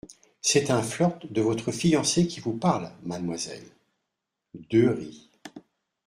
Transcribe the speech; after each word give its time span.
C’est 0.41 0.71
un 0.71 0.81
flirt 0.81 1.31
de 1.31 1.41
votre 1.43 1.71
fiancé 1.71 2.25
qui 2.25 2.39
vous 2.39 2.57
parle, 2.57 2.91
mademoiselle. 3.03 3.67
deux 4.55 4.89
rit. 4.89 5.29